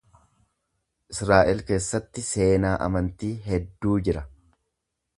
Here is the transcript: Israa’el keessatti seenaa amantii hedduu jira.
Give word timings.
Israa’el 1.15 1.61
keessatti 1.69 2.25
seenaa 2.31 2.75
amantii 2.89 3.33
hedduu 3.51 4.03
jira. 4.09 4.29